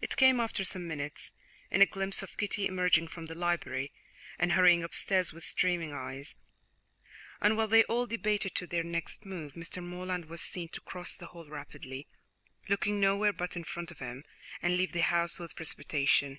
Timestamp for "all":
7.86-8.06